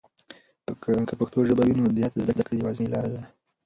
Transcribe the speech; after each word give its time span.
که 1.07 1.13
پښتو 1.19 1.39
ژبه 1.49 1.63
وي، 1.67 1.73
نو 1.79 1.85
دیانت 1.95 2.13
د 2.15 2.19
زده 2.27 2.43
کړې 2.47 2.55
یوازینۍ 2.57 2.87
لاره 2.93 3.09
ده. 3.13 3.21